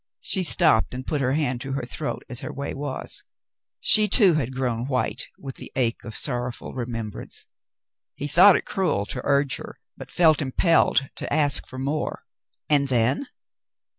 [0.21, 3.23] She stopped and put her hand to her throat, as her way was.
[3.79, 7.53] She too had grown white with the ache of sorrowful remem 110 The Mountain Girl
[7.53, 8.13] brance.
[8.15, 12.23] He thought it cruel to urge her, but felt impelled to ask for more.
[12.67, 13.27] "And then?"